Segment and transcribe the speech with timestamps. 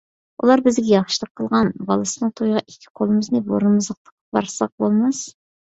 [0.43, 5.25] ئۇلار بىزگە ياخشىلىق قىلغان، بالىسىنىڭ تويىغا ئىككى قولىمىزنى بۇرنىمىزغا تىقىپ بارساق بولماس.